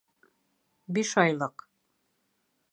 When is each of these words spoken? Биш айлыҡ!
Биш 0.97 1.13
айлыҡ! 1.25 1.69